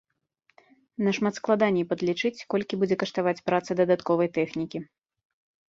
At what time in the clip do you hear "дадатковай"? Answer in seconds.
3.85-4.33